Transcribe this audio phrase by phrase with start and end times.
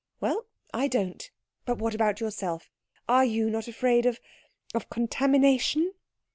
[0.19, 1.29] "Well, I don't.
[1.63, 2.71] But what about yourself?
[3.07, 4.19] Are you not afraid of
[4.73, 5.93] of contamination?"